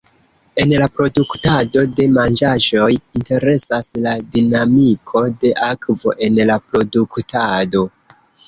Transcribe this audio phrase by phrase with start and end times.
[0.61, 2.87] En la produktado de manĝaĵoj,
[3.19, 7.89] interesas la dinamiko de akvo en la produktado.